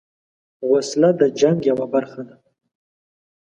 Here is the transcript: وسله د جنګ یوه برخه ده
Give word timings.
وسله 0.71 1.09
د 1.19 1.21
جنګ 1.39 1.57
یوه 1.69 1.85
برخه 1.93 2.21
ده 2.27 2.35